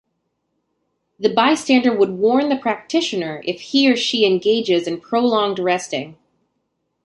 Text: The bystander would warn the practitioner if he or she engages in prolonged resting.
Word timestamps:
The 1.19 1.29
bystander 1.31 1.95
would 1.95 2.09
warn 2.09 2.49
the 2.49 2.55
practitioner 2.57 3.43
if 3.45 3.61
he 3.61 3.87
or 3.87 3.95
she 3.95 4.25
engages 4.25 4.87
in 4.87 4.99
prolonged 4.99 5.59
resting. 5.59 6.17